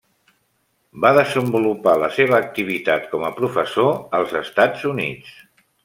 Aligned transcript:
Va 1.05 1.11
desenvolupar 1.17 1.93
la 2.05 2.09
seva 2.17 2.39
activitat 2.39 3.05
com 3.13 3.29
a 3.29 3.33
professor 3.43 3.95
als 4.21 4.37
Estats 4.45 4.93
Units. 4.95 5.39